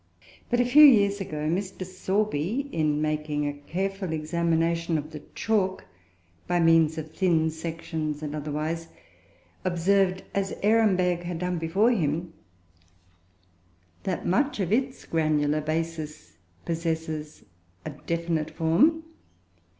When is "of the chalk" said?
4.97-5.85